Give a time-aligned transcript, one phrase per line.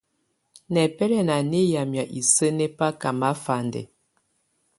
[0.73, 3.81] Nɛbɛlɛna nɛ̀ yamɛ̀́á isǝ́ nɛ̀ baka mafandɛ.